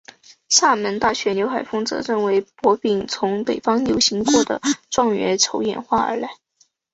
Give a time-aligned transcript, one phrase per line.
[0.49, 6.31] 厦门大学刘海峰则认为博饼从北方流行过的状元筹演化而来。